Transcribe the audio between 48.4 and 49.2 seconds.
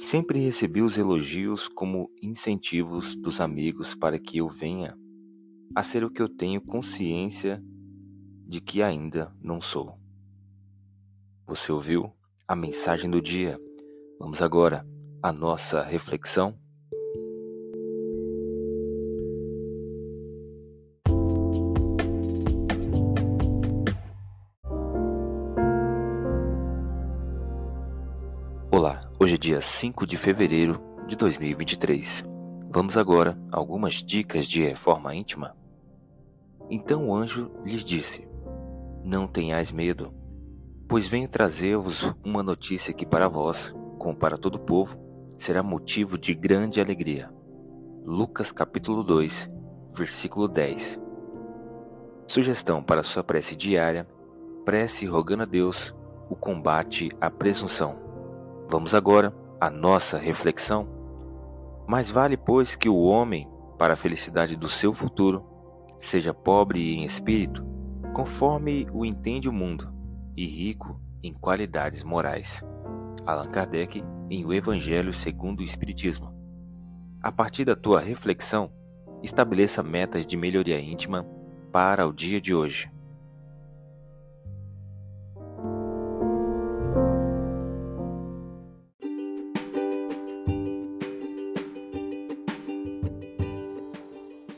capítulo